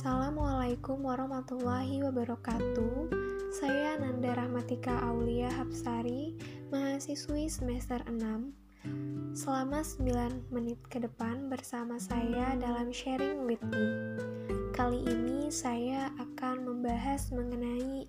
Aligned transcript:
Assalamualaikum 0.00 1.04
warahmatullahi 1.04 2.00
wabarakatuh. 2.00 3.12
Saya 3.52 4.00
Nanda 4.00 4.32
Rahmatika 4.32 4.96
Aulia 5.04 5.52
Hapsari 5.52 6.40
Mahasiswi 6.72 7.52
semester 7.52 8.00
6 8.08 8.16
Selama 9.36 9.84
9 9.84 10.56
menit 10.56 10.80
ke 10.88 11.04
depan 11.04 11.52
bersama 11.52 12.00
saya 12.00 12.56
dalam 12.56 12.88
sharing 12.88 13.44
with 13.44 13.60
me. 13.68 14.16
Kali 14.72 15.04
ini 15.04 15.52
saya 15.52 16.08
akan 16.16 16.64
membahas 16.64 17.28
mengenai 17.36 18.08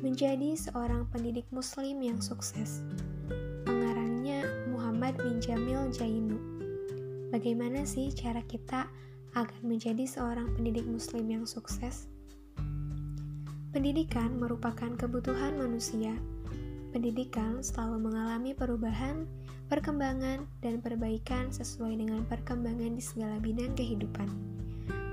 Menjadi 0.00 0.56
seorang 0.56 1.12
pendidik 1.12 1.44
muslim 1.52 2.00
yang 2.00 2.24
sukses. 2.24 2.80
Pengarangnya 3.68 4.48
Muhammad 4.72 5.20
bin 5.20 5.44
Jamil 5.44 5.92
Jainu. 5.92 6.40
Bagaimana 7.28 7.84
sih 7.84 8.16
cara 8.16 8.40
kita 8.48 8.88
agar 9.36 9.60
menjadi 9.60 10.04
seorang 10.06 10.52
pendidik 10.56 10.88
Muslim 10.88 11.28
yang 11.28 11.44
sukses. 11.44 12.08
Pendidikan 13.68 14.40
merupakan 14.40 14.88
kebutuhan 14.96 15.60
manusia. 15.60 16.16
Pendidikan 16.88 17.60
selalu 17.60 18.08
mengalami 18.08 18.56
perubahan, 18.56 19.28
perkembangan, 19.68 20.48
dan 20.64 20.80
perbaikan 20.80 21.52
sesuai 21.52 22.00
dengan 22.00 22.24
perkembangan 22.24 22.96
di 22.96 23.02
segala 23.04 23.36
bidang 23.36 23.76
kehidupan. 23.76 24.28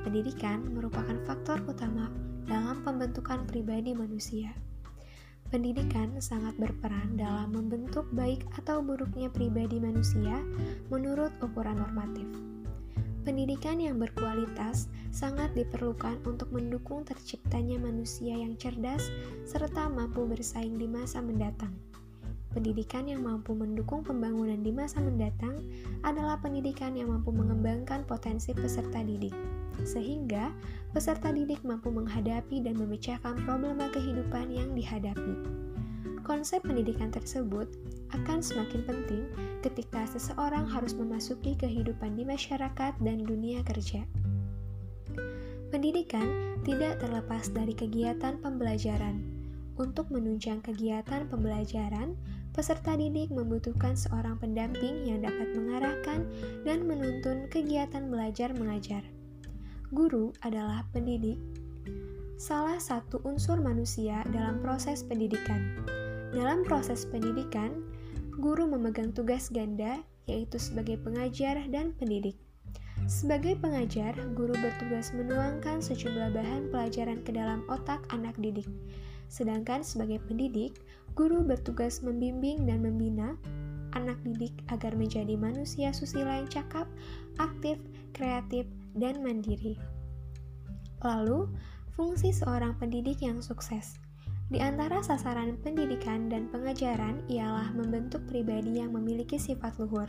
Pendidikan 0.08 0.64
merupakan 0.72 1.20
faktor 1.28 1.60
utama 1.68 2.08
dalam 2.48 2.80
pembentukan 2.88 3.44
pribadi 3.44 3.92
manusia. 3.92 4.56
Pendidikan 5.52 6.18
sangat 6.24 6.58
berperan 6.58 7.20
dalam 7.20 7.54
membentuk 7.54 8.08
baik 8.16 8.48
atau 8.58 8.82
buruknya 8.82 9.30
pribadi 9.30 9.78
manusia 9.78 10.42
menurut 10.90 11.30
ukuran 11.44 11.78
normatif. 11.78 12.55
Pendidikan 13.26 13.82
yang 13.82 13.98
berkualitas 13.98 14.86
sangat 15.10 15.50
diperlukan 15.58 16.22
untuk 16.30 16.54
mendukung 16.54 17.02
terciptanya 17.02 17.82
manusia 17.82 18.38
yang 18.38 18.54
cerdas 18.54 19.10
serta 19.50 19.90
mampu 19.90 20.30
bersaing 20.30 20.78
di 20.78 20.86
masa 20.86 21.26
mendatang. 21.26 21.74
Pendidikan 22.54 23.10
yang 23.10 23.26
mampu 23.26 23.58
mendukung 23.58 24.06
pembangunan 24.06 24.62
di 24.62 24.70
masa 24.70 25.02
mendatang 25.02 25.58
adalah 26.06 26.38
pendidikan 26.38 26.94
yang 26.94 27.10
mampu 27.10 27.34
mengembangkan 27.34 28.06
potensi 28.06 28.54
peserta 28.54 29.02
didik, 29.02 29.34
sehingga 29.82 30.54
peserta 30.94 31.34
didik 31.34 31.66
mampu 31.66 31.90
menghadapi 31.90 32.62
dan 32.62 32.78
memecahkan 32.78 33.42
problema 33.42 33.90
kehidupan 33.90 34.54
yang 34.54 34.70
dihadapi. 34.78 35.36
Konsep 36.22 36.62
pendidikan 36.62 37.10
tersebut 37.10 37.74
akan 38.16 38.40
semakin 38.40 38.82
penting 38.88 39.24
ketika 39.60 40.08
seseorang 40.08 40.64
harus 40.64 40.96
memasuki 40.96 41.58
kehidupan 41.60 42.16
di 42.16 42.24
masyarakat 42.24 42.94
dan 43.04 43.18
dunia 43.24 43.60
kerja. 43.68 44.08
Pendidikan 45.74 46.56
tidak 46.64 47.04
terlepas 47.04 47.52
dari 47.52 47.76
kegiatan 47.76 48.40
pembelajaran. 48.40 49.20
Untuk 49.76 50.08
menunjang 50.08 50.64
kegiatan 50.64 51.28
pembelajaran, 51.28 52.16
peserta 52.56 52.96
didik 52.96 53.28
membutuhkan 53.28 54.00
seorang 54.00 54.40
pendamping 54.40 55.04
yang 55.04 55.20
dapat 55.20 55.52
mengarahkan 55.52 56.24
dan 56.64 56.88
menuntun 56.88 57.52
kegiatan 57.52 58.08
belajar 58.08 58.56
mengajar. 58.56 59.04
Guru 59.92 60.32
adalah 60.48 60.88
pendidik, 60.96 61.36
salah 62.40 62.80
satu 62.80 63.20
unsur 63.28 63.60
manusia 63.60 64.24
dalam 64.32 64.64
proses 64.64 65.04
pendidikan. 65.04 65.84
Dalam 66.32 66.64
proses 66.64 67.04
pendidikan, 67.04 67.84
guru 68.36 68.68
memegang 68.68 69.16
tugas 69.16 69.48
ganda, 69.48 70.04
yaitu 70.28 70.60
sebagai 70.60 71.00
pengajar 71.00 71.60
dan 71.72 71.96
pendidik. 71.96 72.36
Sebagai 73.06 73.54
pengajar, 73.62 74.18
guru 74.34 74.56
bertugas 74.58 75.14
menuangkan 75.14 75.78
sejumlah 75.80 76.34
bahan 76.34 76.74
pelajaran 76.74 77.22
ke 77.22 77.32
dalam 77.36 77.62
otak 77.70 78.02
anak 78.10 78.34
didik. 78.42 78.66
Sedangkan 79.30 79.86
sebagai 79.86 80.20
pendidik, 80.26 80.82
guru 81.14 81.46
bertugas 81.46 82.02
membimbing 82.02 82.66
dan 82.66 82.82
membina 82.82 83.38
anak 83.96 84.20
didik 84.28 84.52
agar 84.74 84.92
menjadi 84.98 85.40
manusia 85.40 85.96
susila 85.96 86.44
yang 86.44 86.50
cakap, 86.52 86.90
aktif, 87.40 87.80
kreatif, 88.12 88.68
dan 88.98 89.24
mandiri. 89.24 89.80
Lalu, 91.04 91.48
fungsi 91.96 92.36
seorang 92.36 92.76
pendidik 92.76 93.24
yang 93.24 93.40
sukses. 93.40 94.05
Di 94.46 94.62
antara 94.62 95.02
sasaran 95.02 95.58
pendidikan 95.66 96.30
dan 96.30 96.46
pengajaran 96.54 97.26
ialah 97.26 97.74
membentuk 97.74 98.22
pribadi 98.30 98.78
yang 98.78 98.94
memiliki 98.94 99.42
sifat 99.42 99.82
luhur, 99.82 100.06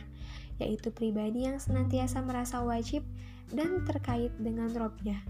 yaitu 0.61 0.93
pribadi 0.93 1.49
yang 1.49 1.57
senantiasa 1.57 2.21
merasa 2.21 2.61
wajib 2.61 3.01
dan 3.49 3.81
terkait 3.89 4.29
dengan 4.37 4.69
robnya, 4.77 5.25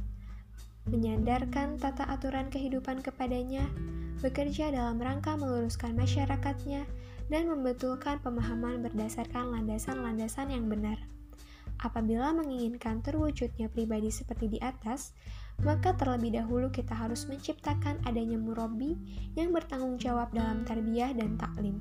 menyandarkan 0.91 1.79
tata 1.79 2.03
aturan 2.11 2.51
kehidupan 2.51 2.99
kepadanya, 2.99 3.63
bekerja 4.19 4.75
dalam 4.75 4.99
rangka 4.99 5.39
meluruskan 5.39 5.95
masyarakatnya, 5.95 6.83
dan 7.31 7.47
membetulkan 7.47 8.19
pemahaman 8.19 8.83
berdasarkan 8.83 9.55
landasan-landasan 9.55 10.51
yang 10.51 10.67
benar. 10.67 10.99
Apabila 11.77 12.33
menginginkan 12.33 13.05
terwujudnya 13.05 13.69
pribadi 13.69 14.09
seperti 14.09 14.57
di 14.57 14.59
atas, 14.61 15.13
maka 15.61 15.93
terlebih 15.93 16.37
dahulu 16.37 16.73
kita 16.73 16.93
harus 16.93 17.29
menciptakan 17.29 18.01
adanya 18.05 18.37
murabi 18.37 18.97
yang 19.37 19.53
bertanggung 19.53 19.97
jawab 20.01 20.29
dalam 20.33 20.65
tarbiyah 20.65 21.13
dan 21.13 21.37
taklim. 21.37 21.77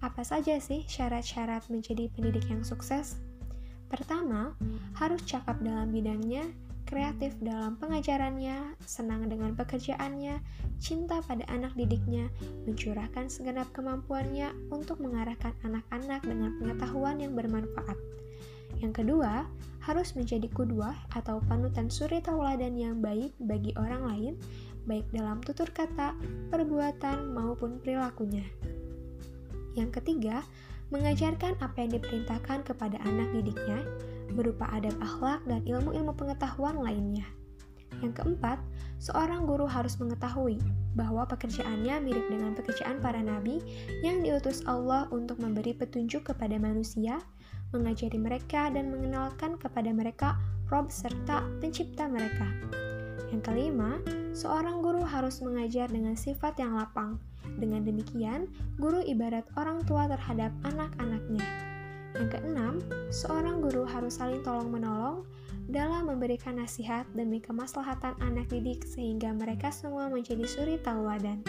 Apa 0.00 0.24
saja 0.24 0.56
sih 0.56 0.84
syarat-syarat 0.88 1.68
menjadi 1.68 2.08
pendidik 2.16 2.48
yang 2.48 2.64
sukses? 2.64 3.20
Pertama, 3.92 4.56
harus 4.96 5.20
cakap 5.28 5.60
dalam 5.60 5.92
bidangnya, 5.92 6.48
kreatif 6.88 7.36
dalam 7.44 7.76
pengajarannya, 7.76 8.80
senang 8.82 9.28
dengan 9.28 9.52
pekerjaannya, 9.52 10.40
cinta 10.80 11.20
pada 11.22 11.44
anak 11.52 11.76
didiknya, 11.76 12.32
mencurahkan 12.64 13.28
segenap 13.28 13.68
kemampuannya 13.76 14.50
untuk 14.72 15.04
mengarahkan 15.04 15.52
anak-anak 15.62 16.24
dengan 16.24 16.56
pengetahuan 16.58 17.20
yang 17.20 17.36
bermanfaat. 17.36 17.98
Yang 18.80 19.04
kedua, 19.04 19.44
harus 19.80 20.12
menjadi 20.12 20.48
kudwah 20.52 20.96
atau 21.16 21.40
panutan 21.48 21.88
suri 21.88 22.20
tauladan 22.20 22.76
yang 22.76 23.00
baik 23.00 23.32
bagi 23.40 23.72
orang 23.76 24.02
lain, 24.08 24.34
baik 24.84 25.04
dalam 25.12 25.40
tutur 25.44 25.68
kata, 25.72 26.16
perbuatan, 26.48 27.32
maupun 27.32 27.80
perilakunya. 27.80 28.44
Yang 29.76 30.00
ketiga, 30.00 30.44
mengajarkan 30.90 31.56
apa 31.62 31.76
yang 31.86 32.00
diperintahkan 32.00 32.66
kepada 32.66 32.98
anak 33.06 33.30
didiknya, 33.36 33.84
berupa 34.34 34.66
adab 34.74 34.94
akhlak 34.98 35.40
dan 35.46 35.62
ilmu-ilmu 35.64 36.12
pengetahuan 36.16 36.80
lainnya. 36.80 37.26
Yang 38.00 38.22
keempat, 38.22 38.58
seorang 39.02 39.44
guru 39.44 39.66
harus 39.66 39.98
mengetahui 39.98 40.58
bahwa 40.94 41.26
pekerjaannya 41.26 42.02
mirip 42.02 42.26
dengan 42.30 42.54
pekerjaan 42.54 43.02
para 43.02 43.18
nabi 43.18 43.62
yang 44.02 44.22
diutus 44.22 44.62
Allah 44.64 45.10
untuk 45.10 45.38
memberi 45.42 45.74
petunjuk 45.74 46.30
kepada 46.30 46.54
manusia, 46.56 47.18
mengajari 47.70 48.18
mereka 48.18 48.70
dan 48.70 48.90
mengenalkan 48.90 49.58
kepada 49.58 49.90
mereka 49.94 50.38
Rob 50.70 50.90
serta 50.90 51.42
pencipta 51.58 52.06
mereka. 52.06 52.46
Yang 53.30 53.42
kelima, 53.46 53.98
seorang 54.34 54.82
guru 54.82 55.02
harus 55.06 55.38
mengajar 55.42 55.86
dengan 55.90 56.18
sifat 56.18 56.58
yang 56.58 56.74
lapang. 56.78 57.18
Dengan 57.58 57.82
demikian, 57.86 58.50
guru 58.78 59.02
ibarat 59.02 59.46
orang 59.58 59.82
tua 59.86 60.06
terhadap 60.10 60.50
anak-anaknya. 60.66 61.42
Yang 62.18 62.28
keenam, 62.38 62.74
seorang 63.10 63.62
guru 63.62 63.86
harus 63.86 64.18
saling 64.18 64.42
tolong-menolong 64.42 65.22
dalam 65.70 66.10
memberikan 66.10 66.58
nasihat 66.58 67.06
demi 67.14 67.38
kemaslahatan 67.38 68.18
anak 68.18 68.50
didik 68.50 68.82
sehingga 68.82 69.30
mereka 69.30 69.70
semua 69.70 70.10
menjadi 70.10 70.42
suri 70.42 70.78
tauladan. 70.82 71.42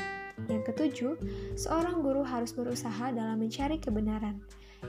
Yang 0.45 0.73
ketujuh, 0.73 1.13
seorang 1.57 2.05
guru 2.05 2.21
harus 2.21 2.53
berusaha 2.53 3.09
dalam 3.09 3.41
mencari 3.41 3.81
kebenaran. 3.81 4.37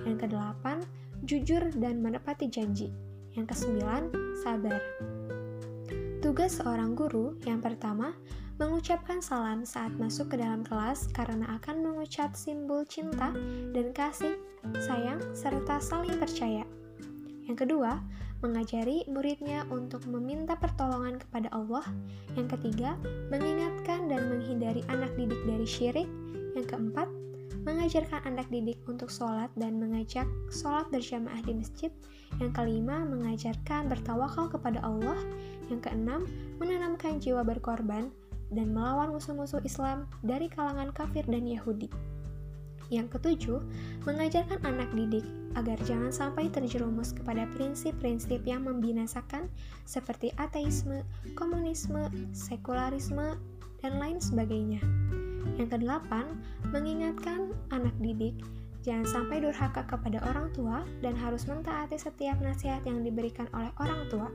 Yang 0.05 0.29
kedelapan, 0.29 0.81
jujur 1.23 1.63
dan 1.79 2.03
menepati 2.03 2.51
janji. 2.51 2.91
Yang 3.33 3.57
kesembilan, 3.57 4.13
sabar. 4.43 4.81
Tugas 6.23 6.61
seorang 6.61 6.95
guru 6.95 7.35
yang 7.43 7.59
pertama, 7.59 8.15
mengucapkan 8.61 9.19
salam 9.19 9.67
saat 9.67 9.91
masuk 9.99 10.31
ke 10.31 10.37
dalam 10.39 10.63
kelas 10.63 11.11
karena 11.11 11.59
akan 11.59 11.83
mengucap 11.83 12.37
simbol 12.39 12.87
cinta 12.87 13.35
dan 13.75 13.91
kasih, 13.91 14.39
sayang, 14.85 15.19
serta 15.35 15.83
saling 15.83 16.15
percaya. 16.21 16.63
Yang 17.49 17.67
kedua, 17.67 17.99
mengajari 18.43 19.07
muridnya 19.11 19.67
untuk 19.71 20.07
meminta 20.07 20.59
pertolongan 20.59 21.19
kepada 21.19 21.51
Allah. 21.51 21.83
Yang 22.39 22.59
ketiga, 22.59 22.99
mengingatkan 23.31 24.07
dan 24.11 24.31
menghindari 24.31 24.83
anak 24.91 25.11
didik 25.19 25.43
dari 25.47 25.67
syirik. 25.67 26.11
Yang 26.55 26.67
keempat, 26.75 27.09
mengajarkan 27.63 28.23
anak 28.27 28.51
didik 28.51 28.79
untuk 28.91 29.09
sholat 29.09 29.51
dan 29.55 29.79
mengajak 29.79 30.27
sholat 30.51 30.87
berjamaah 30.91 31.39
di 31.47 31.55
masjid. 31.55 31.91
Yang 32.41 32.53
kelima, 32.59 33.07
mengajarkan 33.07 33.87
bertawakal 33.87 34.51
kepada 34.51 34.83
Allah. 34.83 35.19
Yang 35.71 35.91
keenam, 35.91 36.27
menanamkan 36.59 37.23
jiwa 37.23 37.47
berkorban 37.47 38.11
dan 38.53 38.75
melawan 38.75 39.15
musuh-musuh 39.15 39.65
Islam 39.65 40.05
dari 40.21 40.51
kalangan 40.51 40.93
kafir 40.93 41.25
dan 41.25 41.49
Yahudi. 41.49 41.89
Yang 42.93 43.17
ketujuh, 43.17 43.61
mengajarkan 44.05 44.61
anak 44.69 44.93
didik 44.93 45.25
agar 45.57 45.81
jangan 45.89 46.13
sampai 46.13 46.53
terjerumus 46.53 47.17
kepada 47.17 47.49
prinsip-prinsip 47.57 48.45
yang 48.45 48.69
membinasakan 48.69 49.49
seperti 49.89 50.29
ateisme, 50.37 51.01
komunisme, 51.33 52.13
sekularisme, 52.37 53.41
dan 53.81 53.97
lain 53.97 54.21
sebagainya. 54.21 54.85
Yang 55.59 55.79
kedelapan, 55.79 56.27
mengingatkan 56.73 57.53
anak 57.71 57.95
didik 58.01 58.37
jangan 58.83 59.07
sampai 59.07 59.39
durhaka 59.39 59.87
kepada 59.87 60.19
orang 60.27 60.51
tua 60.51 60.83
dan 61.01 61.15
harus 61.15 61.47
mentaati 61.47 61.95
setiap 61.97 62.43
nasihat 62.43 62.83
yang 62.83 63.07
diberikan 63.07 63.47
oleh 63.55 63.71
orang 63.79 64.11
tua. 64.11 64.29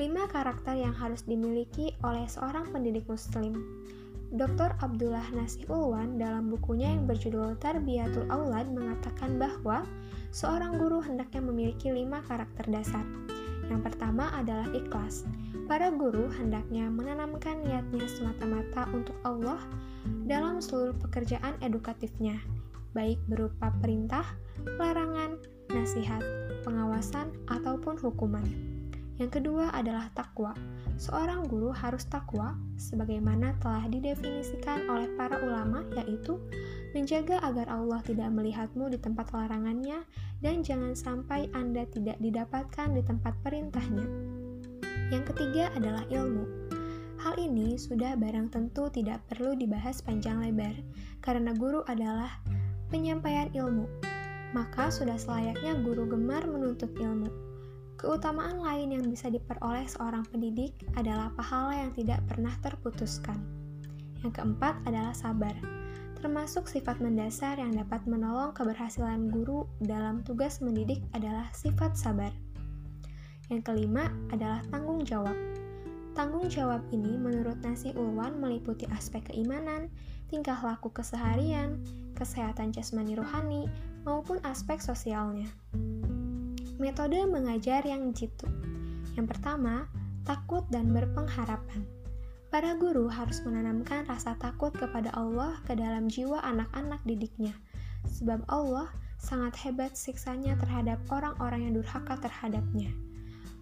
Lima 0.00 0.26
karakter 0.26 0.74
yang 0.74 0.96
harus 0.96 1.22
dimiliki 1.22 1.94
oleh 2.02 2.26
seorang 2.26 2.66
pendidik 2.74 3.06
muslim. 3.06 3.54
Dr. 4.34 4.74
Abdullah 4.82 5.30
Nasih 5.30 5.70
Ulwan 5.70 6.18
dalam 6.18 6.50
bukunya 6.50 6.90
yang 6.90 7.06
berjudul 7.06 7.54
Tarbiyatul 7.62 8.26
Aulad 8.26 8.66
mengatakan 8.66 9.38
bahwa 9.38 9.86
seorang 10.34 10.74
guru 10.74 10.98
hendaknya 10.98 11.38
memiliki 11.38 11.94
lima 11.94 12.18
karakter 12.26 12.66
dasar. 12.66 13.23
Yang 13.68 13.92
pertama 13.92 14.30
adalah 14.36 14.68
ikhlas. 14.72 15.24
Para 15.64 15.88
guru 15.88 16.28
hendaknya 16.28 16.92
menanamkan 16.92 17.64
niatnya 17.64 18.04
semata-mata 18.04 18.84
untuk 18.92 19.16
Allah 19.24 19.60
dalam 20.28 20.60
seluruh 20.60 20.92
pekerjaan 21.00 21.56
edukatifnya, 21.64 22.36
baik 22.92 23.16
berupa 23.28 23.72
perintah, 23.80 24.24
larangan, 24.76 25.40
nasihat, 25.72 26.20
pengawasan, 26.62 27.32
ataupun 27.48 27.96
hukuman. 27.96 28.44
Yang 29.16 29.40
kedua 29.40 29.70
adalah 29.70 30.10
takwa. 30.12 30.52
Seorang 30.98 31.46
guru 31.46 31.70
harus 31.70 32.06
takwa 32.06 32.58
sebagaimana 32.78 33.54
telah 33.62 33.86
didefinisikan 33.86 34.90
oleh 34.90 35.10
para 35.14 35.38
ulama 35.42 35.86
yaitu 35.94 36.38
menjaga 36.94 37.42
agar 37.42 37.66
Allah 37.66 37.98
tidak 38.06 38.30
melihatmu 38.30 38.86
di 38.86 38.98
tempat 39.02 39.34
larangannya 39.34 40.06
dan 40.38 40.62
jangan 40.62 40.94
sampai 40.94 41.50
Anda 41.50 41.84
tidak 41.90 42.22
didapatkan 42.22 42.94
di 42.94 43.02
tempat 43.02 43.34
perintahnya. 43.42 44.06
Yang 45.10 45.34
ketiga 45.34 45.74
adalah 45.74 46.06
ilmu. 46.08 46.46
Hal 47.18 47.34
ini 47.36 47.74
sudah 47.74 48.14
barang 48.14 48.54
tentu 48.54 48.86
tidak 48.94 49.26
perlu 49.26 49.58
dibahas 49.58 49.98
panjang 50.06 50.38
lebar 50.38 50.78
karena 51.18 51.50
guru 51.58 51.82
adalah 51.90 52.30
penyampaian 52.94 53.50
ilmu. 53.50 53.90
Maka 54.54 54.86
sudah 54.94 55.18
selayaknya 55.18 55.82
guru 55.82 56.06
gemar 56.06 56.46
menuntut 56.46 56.94
ilmu. 56.94 57.26
Keutamaan 57.98 58.62
lain 58.62 58.94
yang 58.94 59.04
bisa 59.10 59.32
diperoleh 59.32 59.88
seorang 59.88 60.22
pendidik 60.30 60.78
adalah 60.94 61.32
pahala 61.34 61.74
yang 61.74 61.90
tidak 61.96 62.22
pernah 62.28 62.52
terputuskan. 62.62 63.40
Yang 64.20 64.40
keempat 64.40 64.78
adalah 64.84 65.16
sabar, 65.16 65.56
termasuk 66.24 66.64
sifat 66.64 67.04
mendasar 67.04 67.60
yang 67.60 67.76
dapat 67.76 68.00
menolong 68.08 68.56
keberhasilan 68.56 69.28
guru 69.28 69.68
dalam 69.84 70.24
tugas 70.24 70.64
mendidik 70.64 71.04
adalah 71.12 71.52
sifat 71.52 72.00
sabar. 72.00 72.32
Yang 73.52 73.68
kelima 73.68 74.08
adalah 74.32 74.64
tanggung 74.72 75.04
jawab. 75.04 75.36
Tanggung 76.16 76.48
jawab 76.48 76.80
ini 76.96 77.20
menurut 77.20 77.60
Nasi 77.60 77.92
Ulwan 77.92 78.40
meliputi 78.40 78.88
aspek 78.88 79.28
keimanan, 79.28 79.92
tingkah 80.32 80.56
laku 80.64 80.88
keseharian, 80.88 81.84
kesehatan 82.16 82.72
jasmani 82.72 83.20
rohani, 83.20 83.68
maupun 84.08 84.40
aspek 84.48 84.80
sosialnya. 84.80 85.52
Metode 86.80 87.20
mengajar 87.28 87.84
yang 87.84 88.16
jitu. 88.16 88.48
Yang 89.12 89.36
pertama, 89.36 89.92
takut 90.24 90.64
dan 90.72 90.88
berpengharapan. 90.88 91.84
Para 92.54 92.70
guru 92.78 93.10
harus 93.10 93.42
menanamkan 93.42 94.06
rasa 94.06 94.38
takut 94.38 94.70
kepada 94.70 95.10
Allah 95.18 95.58
ke 95.66 95.74
dalam 95.74 96.06
jiwa 96.06 96.38
anak-anak 96.38 97.02
didiknya, 97.02 97.50
sebab 98.06 98.46
Allah 98.46 98.94
sangat 99.18 99.58
hebat 99.66 99.98
siksanya 99.98 100.54
terhadap 100.62 101.02
orang-orang 101.10 101.66
yang 101.66 101.82
durhaka 101.82 102.14
terhadapnya. 102.22 102.94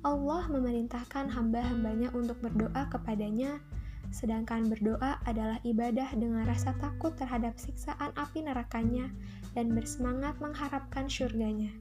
Allah 0.04 0.44
memerintahkan 0.52 1.32
hamba-hambanya 1.32 2.12
untuk 2.12 2.36
berdoa 2.44 2.84
kepadanya, 2.92 3.64
sedangkan 4.12 4.68
berdoa 4.68 5.24
adalah 5.24 5.56
ibadah 5.64 6.12
dengan 6.12 6.44
rasa 6.44 6.76
takut 6.76 7.16
terhadap 7.16 7.56
siksaan 7.56 8.12
api 8.12 8.44
nerakanya 8.44 9.08
dan 9.56 9.72
bersemangat 9.72 10.36
mengharapkan 10.36 11.08
surganya. 11.08 11.72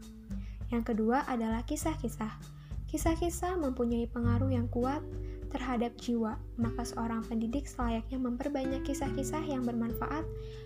Yang 0.72 0.96
kedua 0.96 1.28
adalah 1.28 1.60
kisah-kisah. 1.68 2.32
Kisah-kisah 2.88 3.60
mempunyai 3.60 4.08
pengaruh 4.08 4.48
yang 4.48 4.72
kuat 4.72 5.04
terhadap 5.52 5.94
jiwa, 6.00 6.40
maka 6.56 6.88
seorang 6.88 7.22
pendidik 7.28 7.68
selayaknya 7.68 8.18
memperbanyak 8.18 8.82
kisah-kisah 8.88 9.44
yang 9.46 9.68
bermanfaat 9.68 10.24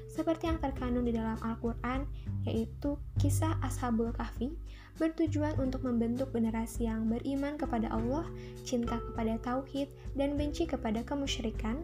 seperti 0.08 0.48
yang 0.48 0.62
terkandung 0.62 1.04
di 1.04 1.12
dalam 1.12 1.36
Al-Quran, 1.44 2.08
yaitu 2.48 2.96
kisah 3.20 3.60
Ashabul 3.66 4.14
Kahfi, 4.16 4.56
bertujuan 4.96 5.60
untuk 5.60 5.84
membentuk 5.84 6.32
generasi 6.32 6.88
yang 6.88 7.12
beriman 7.12 7.60
kepada 7.60 7.92
Allah, 7.92 8.24
cinta 8.64 9.02
kepada 9.12 9.36
Tauhid, 9.44 9.92
dan 10.16 10.40
benci 10.40 10.64
kepada 10.64 11.04
kemusyrikan. 11.04 11.84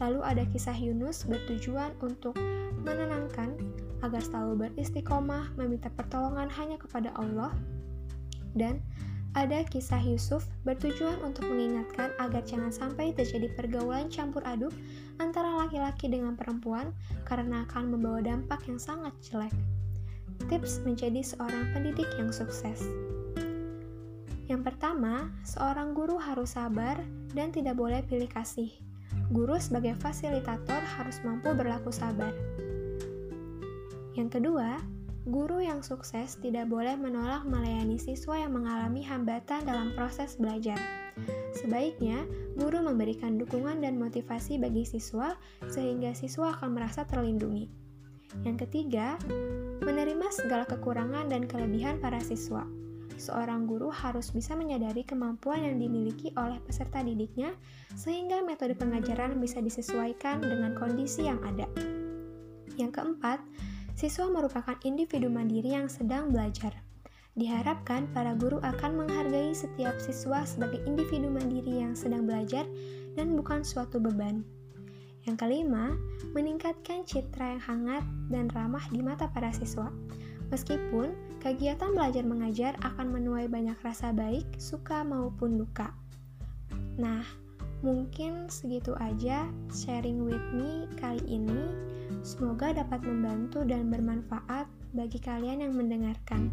Lalu 0.00 0.24
ada 0.24 0.42
kisah 0.48 0.74
Yunus 0.74 1.28
bertujuan 1.28 1.92
untuk 2.00 2.34
menenangkan 2.82 3.52
agar 4.00 4.24
selalu 4.24 4.66
beristiqomah 4.66 5.52
meminta 5.60 5.92
pertolongan 5.92 6.48
hanya 6.48 6.80
kepada 6.80 7.12
Allah. 7.14 7.52
Dan 8.56 8.80
ada 9.38 9.62
kisah 9.62 10.02
Yusuf 10.02 10.42
bertujuan 10.66 11.22
untuk 11.22 11.46
mengingatkan 11.46 12.10
agar 12.18 12.42
jangan 12.42 12.74
sampai 12.74 13.14
terjadi 13.14 13.46
pergaulan 13.54 14.10
campur 14.10 14.42
aduk 14.42 14.74
antara 15.22 15.54
laki-laki 15.54 16.10
dengan 16.10 16.34
perempuan 16.34 16.90
karena 17.22 17.62
akan 17.70 17.94
membawa 17.94 18.18
dampak 18.18 18.66
yang 18.66 18.82
sangat 18.82 19.14
jelek. 19.22 19.54
Tips 20.50 20.82
menjadi 20.82 21.22
seorang 21.22 21.70
pendidik 21.70 22.10
yang 22.18 22.34
sukses. 22.34 22.82
Yang 24.50 24.74
pertama, 24.74 25.30
seorang 25.46 25.94
guru 25.94 26.18
harus 26.18 26.58
sabar 26.58 26.98
dan 27.30 27.54
tidak 27.54 27.78
boleh 27.78 28.02
pilih 28.02 28.26
kasih. 28.26 28.74
Guru 29.30 29.54
sebagai 29.62 29.94
fasilitator 30.02 30.82
harus 30.98 31.22
mampu 31.22 31.54
berlaku 31.54 31.94
sabar. 31.94 32.34
Yang 34.18 34.42
kedua, 34.42 34.74
guru 35.28 35.60
yang 35.60 35.84
sukses 35.84 36.40
tidak 36.40 36.70
boleh 36.72 36.96
menolak 36.96 37.44
melayani 37.44 38.00
siswa 38.00 38.40
yang 38.40 38.56
mengalami 38.56 39.04
hambatan 39.04 39.66
dalam 39.68 39.92
proses 39.92 40.40
belajar. 40.40 40.80
Sebaiknya, 41.52 42.24
guru 42.56 42.80
memberikan 42.80 43.36
dukungan 43.36 43.84
dan 43.84 44.00
motivasi 44.00 44.56
bagi 44.56 44.88
siswa 44.88 45.36
sehingga 45.68 46.16
siswa 46.16 46.56
akan 46.56 46.72
merasa 46.72 47.04
terlindungi. 47.04 47.68
Yang 48.46 48.68
ketiga, 48.68 49.18
menerima 49.82 50.30
segala 50.32 50.64
kekurangan 50.64 51.28
dan 51.28 51.44
kelebihan 51.50 51.98
para 51.98 52.22
siswa 52.22 52.62
seorang 53.20 53.68
guru 53.68 53.92
harus 53.92 54.32
bisa 54.32 54.56
menyadari 54.56 55.04
kemampuan 55.04 55.60
yang 55.60 55.76
dimiliki 55.76 56.32
oleh 56.40 56.56
peserta 56.64 57.04
didiknya, 57.04 57.52
sehingga 57.92 58.40
metode 58.40 58.72
pengajaran 58.72 59.36
bisa 59.36 59.60
disesuaikan 59.60 60.40
dengan 60.40 60.72
kondisi 60.72 61.28
yang 61.28 61.38
ada. 61.44 61.68
Yang 62.80 62.96
keempat, 62.96 63.44
siswa 64.00 64.32
merupakan 64.32 64.80
individu 64.88 65.28
mandiri 65.28 65.76
yang 65.76 65.84
sedang 65.84 66.32
belajar. 66.32 66.72
Diharapkan 67.36 68.08
para 68.16 68.32
guru 68.32 68.56
akan 68.64 69.04
menghargai 69.04 69.52
setiap 69.52 70.00
siswa 70.00 70.40
sebagai 70.48 70.80
individu 70.88 71.28
mandiri 71.28 71.84
yang 71.84 71.92
sedang 71.92 72.24
belajar 72.24 72.64
dan 73.12 73.36
bukan 73.36 73.60
suatu 73.60 74.00
beban. 74.00 74.40
Yang 75.28 75.36
kelima, 75.44 75.92
meningkatkan 76.32 77.04
citra 77.04 77.60
yang 77.60 77.60
hangat 77.60 78.04
dan 78.32 78.48
ramah 78.56 78.80
di 78.88 79.04
mata 79.04 79.28
para 79.28 79.52
siswa. 79.52 79.92
Meskipun 80.48 81.12
kegiatan 81.44 81.92
belajar 81.92 82.24
mengajar 82.24 82.80
akan 82.80 83.12
menuai 83.12 83.52
banyak 83.52 83.76
rasa 83.84 84.16
baik, 84.16 84.48
suka 84.56 85.04
maupun 85.04 85.60
duka. 85.60 85.92
Nah, 86.96 87.20
mungkin 87.80 88.52
segitu 88.52 88.92
aja 89.00 89.48
sharing 89.72 90.24
with 90.24 90.44
me 90.52 90.84
kali 91.00 91.22
ini. 91.26 91.72
Semoga 92.20 92.76
dapat 92.76 93.00
membantu 93.06 93.64
dan 93.64 93.88
bermanfaat 93.88 94.68
bagi 94.92 95.16
kalian 95.22 95.64
yang 95.64 95.72
mendengarkan. 95.72 96.52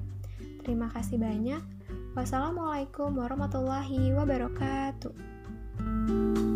Terima 0.64 0.88
kasih 0.92 1.20
banyak. 1.20 1.60
Wassalamualaikum 2.16 3.14
warahmatullahi 3.14 4.16
wabarakatuh. 4.16 6.47